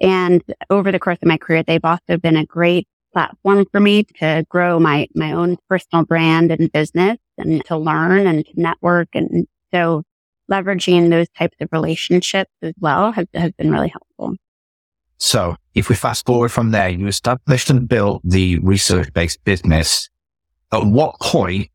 [0.00, 4.04] And over the course of my career, they've also been a great platform for me
[4.18, 9.08] to grow my, my own personal brand and business and to learn and to network.
[9.14, 10.02] And so
[10.50, 14.36] leveraging those types of relationships as well has, has been really helpful.
[15.18, 20.08] So if we fast forward from there, you established and built the research based business.
[20.72, 21.68] At what point,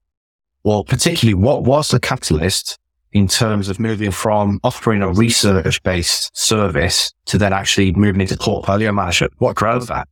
[0.64, 2.80] or particularly what was the catalyst
[3.12, 8.36] in terms of moving from offering a research based service to then actually moving into
[8.38, 9.34] portfolio management?
[9.38, 10.08] What drove that?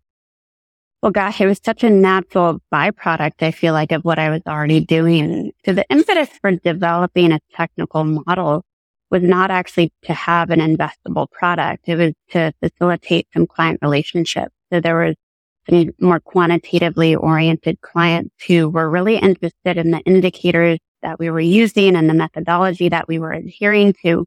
[1.03, 4.39] Well, gosh, it was such a natural byproduct, I feel like, of what I was
[4.47, 5.51] already doing.
[5.65, 8.63] So the impetus for developing a technical model
[9.11, 11.89] was not actually to have an investable product.
[11.89, 14.53] It was to facilitate some client relationships.
[14.71, 15.15] So there was
[15.69, 21.41] some more quantitatively oriented clients who were really interested in the indicators that we were
[21.41, 24.25] using and the methodology that we were adhering to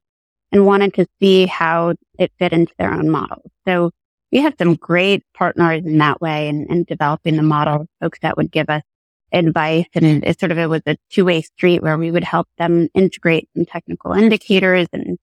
[0.52, 3.50] and wanted to see how it fit into their own model.
[3.66, 3.92] So
[4.32, 8.36] we had some great partners in that way and, and developing the model, folks that
[8.36, 8.82] would give us
[9.32, 9.86] advice.
[9.94, 12.88] And it sort of, it was a two way street where we would help them
[12.94, 15.18] integrate some technical indicators and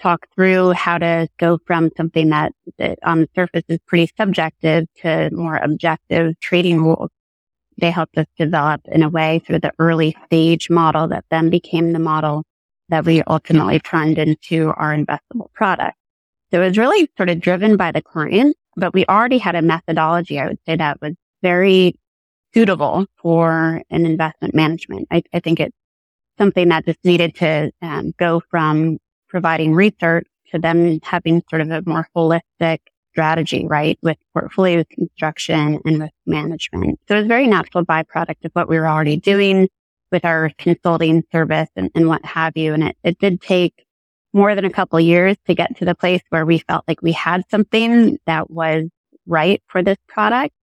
[0.00, 4.86] talk through how to go from something that, that on the surface is pretty subjective
[5.02, 7.10] to more objective trading rules.
[7.80, 11.92] They helped us develop in a way of the early stage model that then became
[11.92, 12.44] the model
[12.88, 15.96] that we ultimately turned into our investable product.
[16.54, 19.62] So it was really sort of driven by the client, but we already had a
[19.62, 21.98] methodology, I would say that was very
[22.54, 25.08] suitable for an investment management.
[25.10, 25.76] I, I think it's
[26.38, 31.72] something that just needed to um, go from providing research to them having sort of
[31.72, 32.78] a more holistic
[33.10, 33.98] strategy, right?
[34.00, 37.00] With portfolio construction and risk management.
[37.08, 39.68] So it was a very natural byproduct of what we were already doing
[40.12, 42.74] with our consulting service and, and what have you.
[42.74, 43.84] And it, it did take
[44.34, 47.12] more than a couple years to get to the place where we felt like we
[47.12, 48.84] had something that was
[49.26, 50.54] right for this product.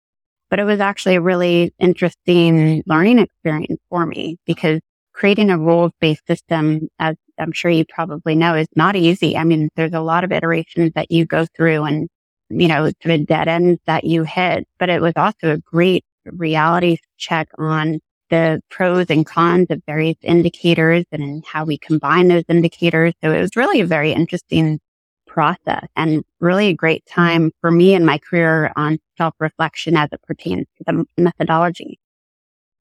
[0.49, 4.81] But it was actually a really interesting learning experience for me because
[5.13, 9.37] creating a rules based system, as I'm sure you probably know, is not easy.
[9.37, 12.09] I mean, there's a lot of iterations that you go through and,
[12.49, 16.97] you know, of dead ends that you hit, but it was also a great reality
[17.17, 17.99] check on
[18.31, 23.13] the pros and cons of various indicators and how we combine those indicators.
[23.21, 24.79] So it was really a very interesting
[25.27, 30.09] process and really a great time for me in my career on self reflection as
[30.11, 31.99] it pertains to the methodology.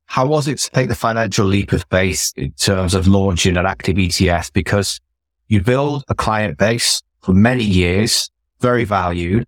[0.06, 3.66] How was it to take the financial leap of faith in terms of launching an
[3.66, 4.52] active ETF?
[4.52, 5.00] Because
[5.48, 9.46] you build a client base for many years, very valued.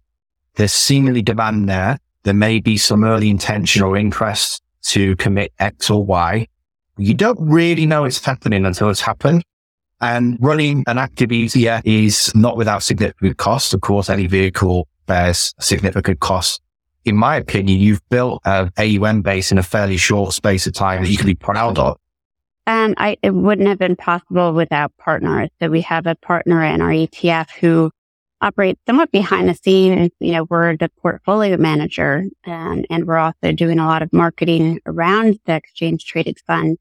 [0.54, 1.98] There's seemingly demand there.
[2.24, 6.46] There may be some early intention or interest to commit X or Y.
[6.98, 9.42] You don't really know it's happening until it's happened.
[10.00, 13.72] And running an active ETF is not without significant cost.
[13.72, 16.60] Of course, any vehicle bears significant cost.
[17.04, 21.02] In my opinion, you've built an AUM base in a fairly short space of time
[21.02, 21.96] that you can be proud of.
[22.66, 25.48] And I, it wouldn't have been possible without partners.
[25.60, 27.90] So we have a partner in our ETF who
[28.42, 30.10] operate somewhat behind the scenes.
[30.20, 34.80] You know, we're the portfolio manager and, and we're also doing a lot of marketing
[34.84, 36.76] around the exchange traded fund,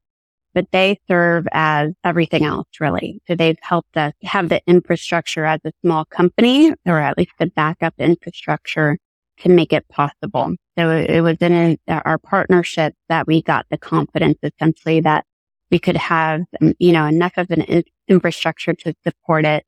[0.54, 3.22] but they serve as everything else really.
[3.26, 7.46] So they've helped us have the infrastructure as a small company or at least the
[7.46, 8.98] backup infrastructure
[9.38, 10.54] to make it possible.
[10.76, 15.24] So it was in our partnership that we got the confidence essentially that
[15.70, 16.42] we could have,
[16.78, 19.64] you know, enough of an infrastructure to support it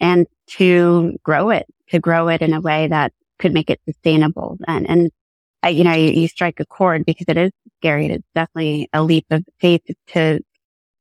[0.00, 4.58] and to grow it, to grow it in a way that could make it sustainable.
[4.66, 5.10] And, and
[5.62, 8.06] I, you know, you, you strike a chord because it is scary.
[8.06, 10.40] It's definitely a leap of faith to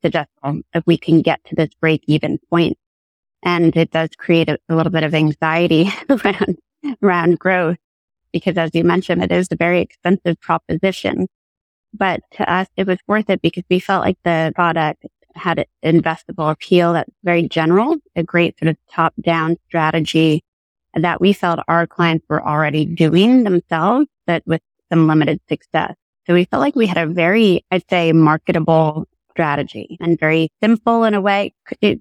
[0.04, 2.78] suggest um, if we can get to this break even point.
[3.44, 6.58] And it does create a, a little bit of anxiety around,
[7.02, 7.78] around growth
[8.32, 11.28] because as you mentioned, it is a very expensive proposition.
[11.94, 15.06] But to us, it was worth it because we felt like the product
[15.38, 20.44] had an investable appeal that's very general, a great sort of top down strategy
[20.94, 24.62] that we felt our clients were already doing themselves, but with
[24.92, 25.94] some limited success.
[26.26, 31.04] So we felt like we had a very, I'd say, marketable strategy and very simple
[31.04, 31.54] in a way,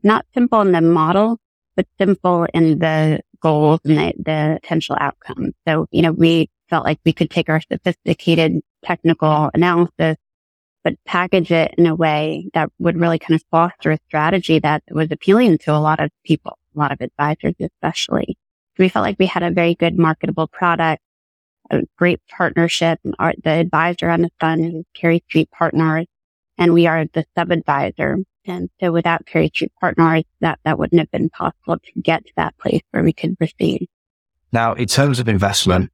[0.02, 1.38] not simple in the model,
[1.76, 5.52] but simple in the goals and the, the potential outcomes.
[5.68, 10.16] So, you know, we felt like we could take our sophisticated technical analysis
[10.86, 14.84] but package it in a way that would really kind of foster a strategy that
[14.88, 18.38] was appealing to a lot of people, a lot of advisors, especially.
[18.78, 21.02] We felt like we had a very good marketable product,
[21.72, 23.00] a great partnership.
[23.18, 26.06] Our, the advisor on the fund, is Cary Street Partners,
[26.56, 28.18] and we are the sub advisor.
[28.44, 32.32] And so without Cary Street Partners, that, that wouldn't have been possible to get to
[32.36, 33.88] that place where we could proceed.
[34.52, 35.90] Now, in terms of investment,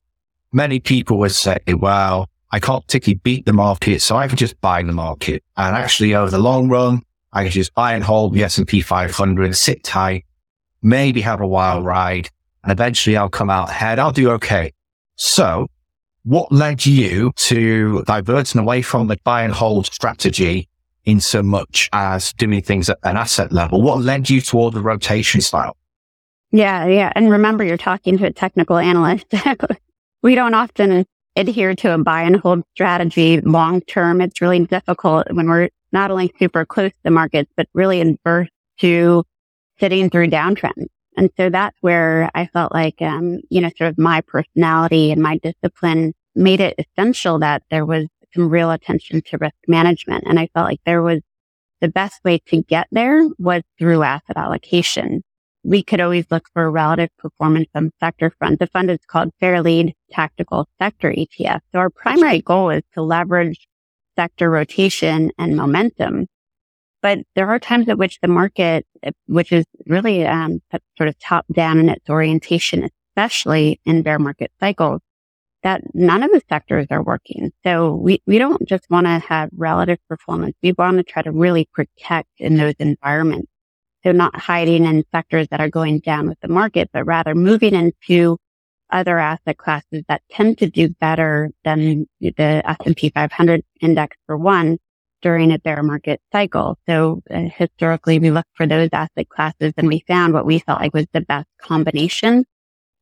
[0.52, 4.60] many people would say, well, I can't particularly beat the market, so I can just
[4.60, 5.42] buy the market.
[5.56, 9.56] And actually, over the long run, I can just buy and hold the S&P 500,
[9.56, 10.26] sit tight,
[10.82, 12.28] maybe have a wild ride,
[12.62, 13.98] and eventually I'll come out ahead.
[13.98, 14.72] I'll do okay.
[15.16, 15.66] So
[16.24, 20.68] what led you to diverting away from the buy and hold strategy
[21.04, 23.80] in so much as doing things at an asset level?
[23.80, 25.76] What led you toward the rotation style?
[26.50, 27.12] Yeah, yeah.
[27.16, 29.26] And remember, you're talking to a technical analyst.
[30.22, 31.06] we don't often
[31.36, 34.20] adhere to a buy and hold strategy long term.
[34.20, 38.48] It's really difficult when we're not only super close to the markets, but really adverse
[38.80, 39.24] to
[39.78, 40.86] sitting through downtrends.
[41.16, 45.22] And so that's where I felt like, um, you know, sort of my personality and
[45.22, 50.24] my discipline made it essential that there was some real attention to risk management.
[50.26, 51.20] And I felt like there was
[51.82, 55.22] the best way to get there was through asset allocation
[55.64, 58.58] we could always look for relative performance on sector funds.
[58.58, 61.60] The fund is called Fairlead Tactical Sector ETF.
[61.72, 63.68] So our primary goal is to leverage
[64.16, 66.26] sector rotation and momentum.
[67.00, 68.86] But there are times at which the market,
[69.26, 70.60] which is really um,
[70.96, 75.00] sort of top down in its orientation, especially in bear market cycles,
[75.62, 77.52] that none of the sectors are working.
[77.64, 80.56] So we, we don't just want to have relative performance.
[80.62, 83.51] We want to try to really protect in those environments.
[84.04, 87.74] So not hiding in sectors that are going down with the market, but rather moving
[87.74, 88.38] into
[88.90, 94.78] other asset classes that tend to do better than the S&P 500 index for one
[95.22, 96.76] during a bear market cycle.
[96.88, 100.80] So uh, historically, we looked for those asset classes and we found what we felt
[100.80, 102.44] like was the best combination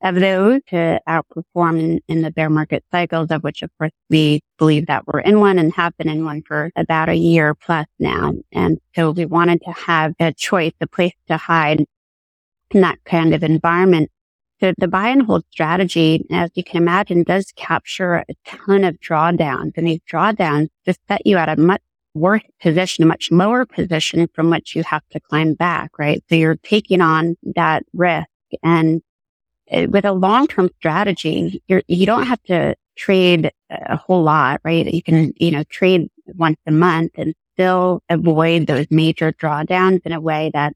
[0.03, 4.40] of those to outperform in, in, the bear market cycles, of which, of course, we
[4.59, 7.86] believe that we're in one and have been in one for about a year plus
[7.98, 8.32] now.
[8.53, 11.84] And so we wanted to have a choice, a place to hide
[12.70, 14.11] in that kind of environment.
[14.61, 19.01] So the buy and hold strategy, as you can imagine, does capture a ton of
[19.01, 21.80] drawdowns and these drawdowns just set you at a much
[22.14, 26.22] worse position, a much lower position from which you have to climb back, right?
[26.28, 28.28] So you're taking on that risk
[28.62, 29.01] and
[29.73, 34.93] Uh, with a long-term strategy, you're, you don't have to trade a whole lot, right?
[34.93, 40.12] You can, you know, trade once a month and still avoid those major drawdowns in
[40.12, 40.75] a way that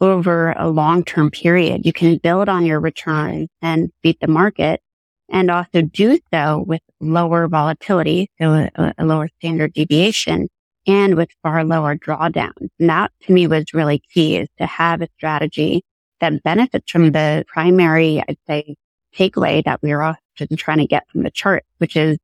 [0.00, 4.80] over a long-term period, you can build on your returns and beat the market
[5.28, 10.48] and also do so with lower volatility, so a, a lower standard deviation
[10.86, 12.68] and with far lower drawdowns.
[12.78, 15.82] And that to me was really key is to have a strategy
[16.20, 18.76] that benefits from the primary, I'd say,
[19.16, 22.18] takeaway that we are often trying to get from the chart, which is,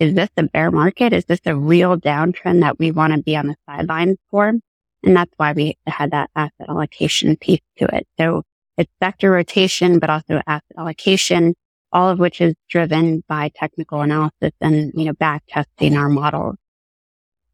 [0.00, 1.12] is this a bear market?
[1.12, 4.48] Is this a real downtrend that we want to be on the sidelines for?
[4.48, 8.06] And that's why we had that asset allocation piece to it.
[8.18, 8.42] So
[8.76, 11.54] it's sector rotation, but also asset allocation,
[11.92, 16.56] all of which is driven by technical analysis and, you know, back testing our models.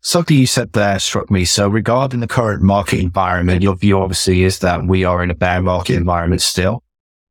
[0.02, 1.44] Something you said there struck me.
[1.44, 5.34] So regarding the current market environment, your view obviously is that we are in a
[5.34, 6.82] bear market environment still.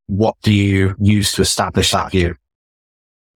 [0.06, 2.36] What do you use to establish that view?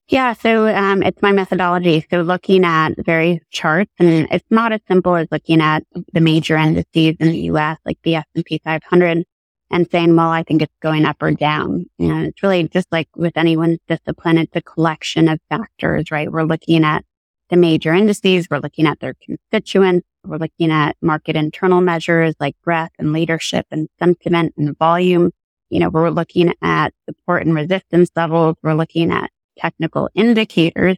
[0.07, 2.05] Yeah, so um, it's my methodology.
[2.11, 6.57] So looking at various charts, and it's not as simple as looking at the major
[6.57, 9.23] indices in the U.S., like the S&P 500,
[9.71, 11.85] and saying, well, I think it's going up or down.
[11.97, 16.31] You know, it's really just like with anyone's discipline, it's a collection of factors, right?
[16.31, 17.05] We're looking at
[17.53, 18.47] the major indices.
[18.49, 20.07] We're looking at their constituents.
[20.25, 25.31] We're looking at market internal measures like breadth and leadership and sentiment and volume.
[25.69, 28.55] You know, we're looking at support and resistance levels.
[28.63, 29.29] We're looking at
[29.59, 30.97] technical indicators.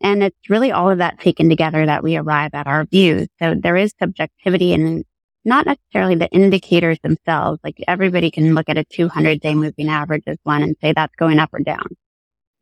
[0.00, 3.26] And it's really all of that taken together that we arrive at our views.
[3.42, 5.04] So there is subjectivity and
[5.44, 7.58] not necessarily the indicators themselves.
[7.64, 11.16] Like everybody can look at a 200 day moving average as one and say that's
[11.16, 11.88] going up or down.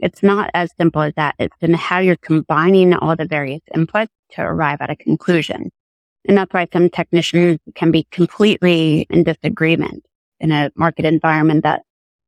[0.00, 1.34] It's not as simple as that.
[1.38, 5.70] It's in how you're combining all the various inputs to arrive at a conclusion.
[6.28, 10.04] And that's why some technicians can be completely in disagreement
[10.40, 11.82] in a market environment that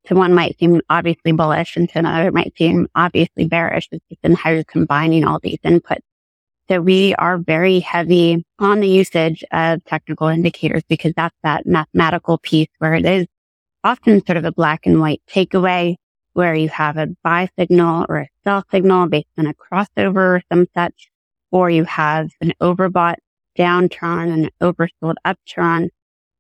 [0.07, 3.89] to one might seem obviously bullish and to another might seem obviously bearish.
[3.93, 5.99] It's just in how you're combining all these inputs.
[6.71, 12.39] So we are very heavy on the usage of technical indicators because that's that mathematical
[12.39, 13.27] piece where it is
[13.85, 15.97] often sort of a black and white takeaway
[16.39, 20.43] where you have a buy signal or a sell signal based on a crossover or
[20.49, 21.11] some such,
[21.51, 23.17] or you have an overbought
[23.59, 25.91] downturn and an oversold upturn,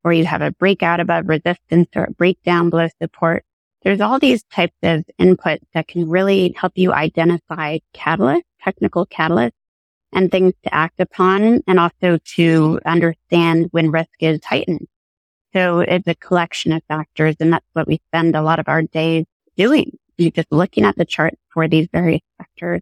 [0.04, 3.44] or you have a breakout above resistance or a breakdown below support.
[3.82, 9.50] There's all these types of inputs that can really help you identify catalysts, technical catalysts
[10.12, 14.86] and things to act upon and also to understand when risk is heightened.
[15.52, 18.82] So it's a collection of factors and that's what we spend a lot of our
[18.82, 19.24] days
[19.58, 19.98] doing.
[20.16, 22.80] You're just looking at the chart for these various factors.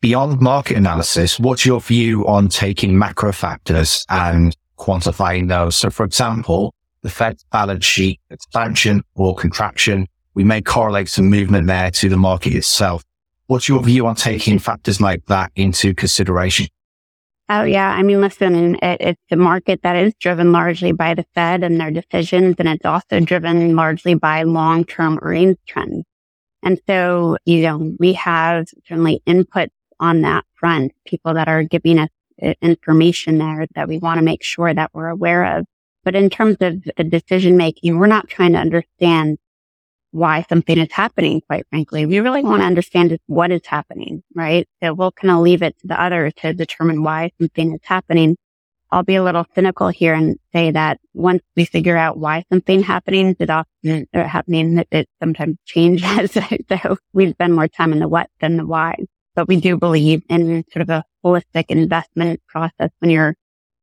[0.00, 5.74] Beyond market analysis, what's your view on taking macro factors and quantifying those?
[5.74, 11.66] So for example, the Fed's balance sheet expansion or contraction, we may correlate some movement
[11.66, 13.04] there to the market itself.
[13.46, 16.66] What's your view on taking factors like that into consideration?
[17.48, 17.90] Oh, yeah.
[17.90, 21.78] I mean, listen, it, it's the market that is driven largely by the Fed and
[21.78, 26.04] their decisions, and it's also driven largely by long term earnings trends.
[26.62, 31.98] And so, you know, we have certainly input on that front, people that are giving
[31.98, 32.08] us
[32.42, 35.66] uh, information there that we want to make sure that we're aware of.
[36.04, 39.38] But in terms of the decision making, we're not trying to understand
[40.12, 42.06] why something is happening, quite frankly.
[42.06, 44.68] We really want to understand what is happening, right?
[44.82, 48.36] So we'll kind of leave it to the other to determine why something is happening.
[48.90, 52.82] I'll be a little cynical here and say that once we figure out why something
[52.82, 56.32] happening, it often uh, happening, it, it sometimes changes.
[56.68, 58.96] so we spend more time in the what than the why.
[59.34, 63.34] But we do believe in sort of a holistic investment process when you're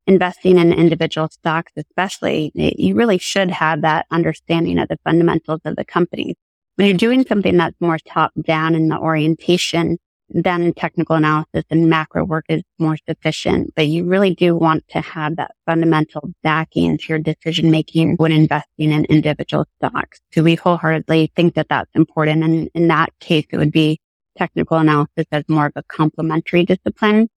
[0.10, 5.62] investing in individual stocks, especially, eh, you really should have that understanding of the fundamentals
[5.64, 6.36] of the company.
[6.76, 9.99] When you're doing something that's more top down in the orientation,
[10.30, 15.01] then technical analysis and macro work is more sufficient, but you really do want to
[15.01, 20.20] have that fundamental backing to your decision making when investing in individual stocks.
[20.34, 22.43] So we wholeheartedly think that that's important.
[22.43, 23.99] And in that case, it would be
[24.38, 27.28] technical analysis as more of a complementary discipline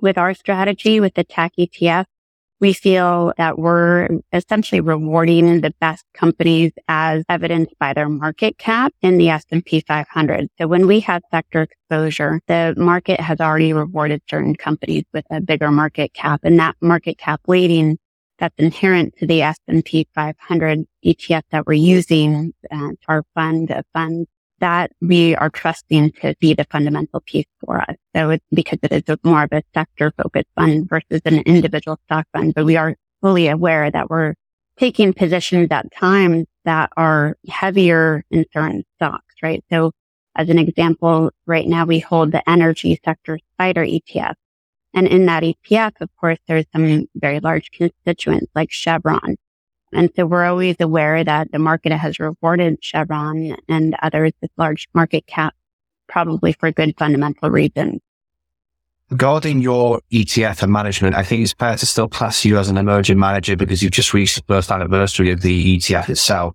[0.00, 2.04] with our strategy with the TACK ETF,
[2.60, 8.92] we feel that we're essentially rewarding the best companies as evidenced by their market cap
[9.00, 10.48] in the S&P 500.
[10.58, 15.40] So when we have sector exposure, the market has already rewarded certain companies with a
[15.40, 17.98] bigger market cap and that market cap weighting
[18.38, 24.26] that's inherent to the S&P 500 ETF that we're using uh, our fund, a fund
[24.60, 27.96] that we are trusting to be the fundamental piece for us.
[28.14, 32.26] So it's because it is more of a sector focused fund versus an individual stock
[32.32, 34.34] fund, but we are fully aware that we're
[34.78, 39.64] taking positions at times that are heavier in certain stocks, right?
[39.70, 39.92] So
[40.36, 44.34] as an example, right now we hold the energy sector SPDR ETF.
[44.94, 49.36] And in that ETF, of course, there's some very large constituents like Chevron,
[49.92, 54.88] and so we're always aware that the market has rewarded Chevron and others with large
[54.94, 55.54] market cap,
[56.08, 58.00] probably for good fundamental reasons.
[59.10, 62.76] Regarding your ETF and management, I think it's fair to still class you as an
[62.76, 66.54] emerging manager because you've just reached the first anniversary of the ETF itself.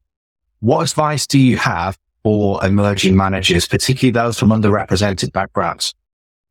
[0.61, 5.93] What advice do you have for emerging managers, particularly those from underrepresented backgrounds?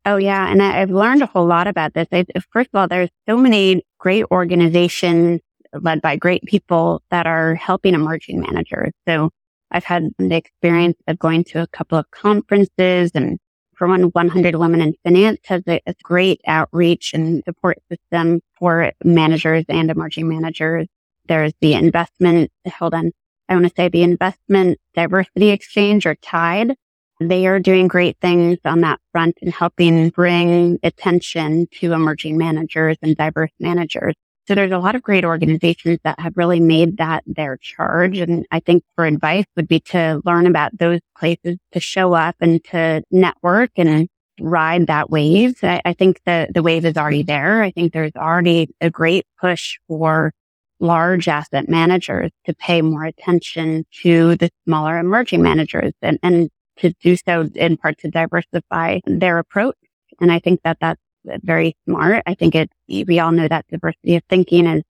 [0.05, 0.51] Oh yeah.
[0.51, 2.07] And I've learned a whole lot about this.
[2.53, 5.41] first of all, there's so many great organizations
[5.81, 8.91] led by great people that are helping emerging managers.
[9.07, 9.29] So
[9.71, 13.39] I've had the experience of going to a couple of conferences and
[13.75, 18.93] for one, 100 Women in Finance has a, a great outreach and support system for
[19.03, 20.87] managers and emerging managers.
[21.27, 23.11] There's the investment, hold on.
[23.49, 26.75] I want to say the investment diversity exchange or TIDE.
[27.19, 32.97] They are doing great things on that front and helping bring attention to emerging managers
[33.01, 34.15] and diverse managers.
[34.47, 38.19] So there's a lot of great organizations that have really made that their charge.
[38.19, 42.35] And I think for advice would be to learn about those places to show up
[42.39, 44.07] and to network and
[44.39, 45.57] ride that wave.
[45.63, 47.63] I, I think the, the wave is already there.
[47.63, 50.31] I think there's already a great push for
[50.79, 56.93] large asset managers to pay more attention to the smaller emerging managers and, and to
[57.01, 59.77] do so in part to diversify their approach.
[60.19, 61.01] And I think that that's
[61.43, 62.23] very smart.
[62.25, 64.83] I think it, we all know that diversity of thinking is,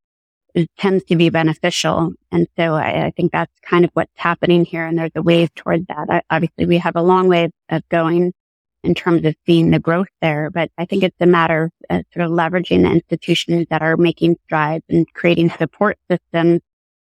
[0.54, 2.14] is tends to be beneficial.
[2.32, 4.86] And so I, I, think that's kind of what's happening here.
[4.86, 6.08] And there's a wave towards that.
[6.10, 8.34] I, obviously we have a long way of going
[8.86, 12.04] in terms of seeing the growth there, but I think it's a matter of uh,
[12.14, 16.62] sort of leveraging the institutions that are making strides and creating support systems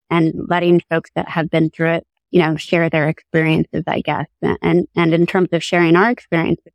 [0.09, 4.27] and letting folks that have been through it, you know, share their experiences, I guess.
[4.41, 6.71] And, and in terms of sharing our experiences,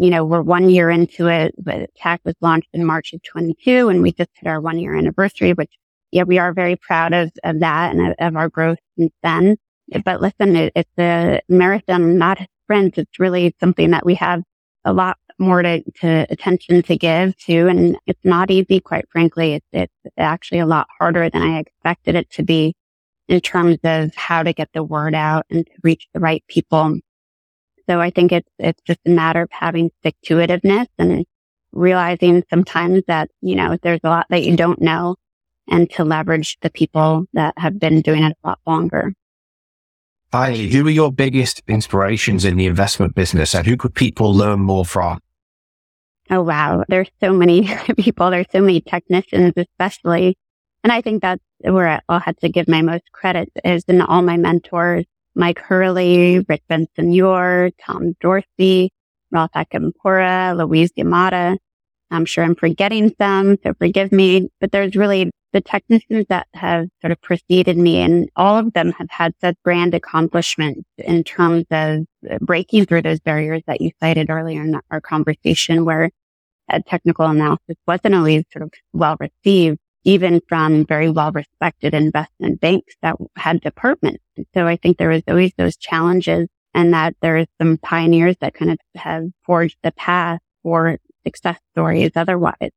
[0.00, 3.88] you know, we're one year into it, but TACK was launched in March of 22
[3.88, 5.72] and we just hit our one year anniversary, which
[6.12, 9.56] yeah, we are very proud of, of that and of, of our growth since then.
[10.04, 12.96] But listen, it, it's a marathon, not a sprint.
[12.98, 14.42] It's really something that we have
[14.84, 17.68] a lot more to, to attention to give to.
[17.68, 19.54] And it's not easy, quite frankly.
[19.54, 22.74] It's, it's actually a lot harder than I expected it to be
[23.28, 26.98] in terms of how to get the word out and to reach the right people
[27.88, 31.24] so I think it's, it's just a matter of having stick to itiveness and
[31.72, 35.16] realizing sometimes that, you know, there's a lot that you don't know
[35.68, 39.12] and to leverage the people that have been doing it a lot longer.
[40.30, 44.60] Finally, who are your biggest inspirations in the investment business and who could people learn
[44.60, 45.18] more from?
[46.30, 46.84] Oh, wow.
[46.88, 48.30] There's so many people.
[48.30, 50.36] There's so many technicians, especially.
[50.84, 54.20] And I think that's where I'll have to give my most credit is in all
[54.20, 55.06] my mentors,
[55.38, 58.90] Mike Hurley, Rick Vincent Tom Dorsey,
[59.30, 61.56] Ralph Acampora, Louise Yamada.
[62.10, 66.88] I'm sure I'm forgetting some, so forgive me, but there's really the technicians that have
[67.00, 71.64] sort of preceded me and all of them have had such grand accomplishments in terms
[71.70, 72.04] of
[72.40, 76.10] breaking through those barriers that you cited earlier in our conversation where
[76.68, 82.60] a technical analysis wasn't always sort of well received, even from very well respected investment
[82.60, 84.22] banks that had departments.
[84.54, 88.54] So I think there was always those challenges and that there is some pioneers that
[88.54, 92.70] kind of have forged the path for success stories otherwise.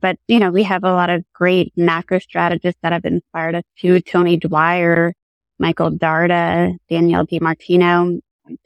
[0.00, 3.64] But, you know, we have a lot of great macro strategists that have inspired us
[3.78, 4.00] too.
[4.00, 5.12] Tony Dwyer,
[5.58, 8.20] Michael Darda, Danielle DiMartino.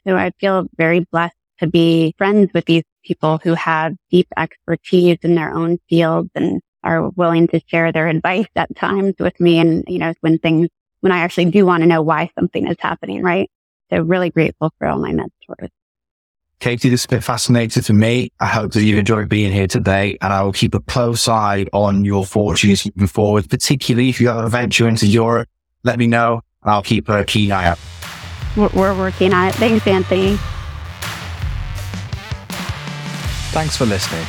[0.06, 5.18] So I feel very blessed to be friends with these people who have deep expertise
[5.22, 9.58] in their own fields and are willing to share their advice at times with me.
[9.58, 10.68] And, you know, when things,
[11.00, 13.50] when I actually do want to know why something is happening, right?
[13.90, 15.70] So really grateful for all my mentors.
[16.60, 18.30] Katie, this has been fascinating for me.
[18.38, 21.66] I hope that you've enjoyed being here today and I will keep a close eye
[21.72, 25.48] on your fortunes moving forward, particularly if you have a venture into Europe.
[25.82, 27.78] Let me know and I'll keep a keen eye out.
[28.56, 29.54] We're working on it.
[29.56, 30.38] Thanks, Anthony.
[33.52, 34.24] Thanks for listening.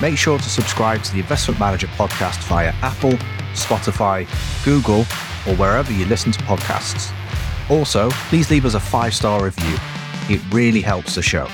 [0.00, 3.12] Make sure to subscribe to the Investment Manager podcast via Apple,
[3.52, 4.26] Spotify,
[4.64, 5.00] Google,
[5.46, 7.12] or wherever you listen to podcasts.
[7.68, 9.76] Also, please leave us a five star review
[10.30, 11.48] it really helps the show.